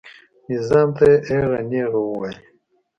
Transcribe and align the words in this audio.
نظام 0.51 0.89
ته 0.97 1.03
یې 1.11 1.17
ایغه 1.29 1.59
نیغه 1.69 1.99
وویله. 2.03 2.39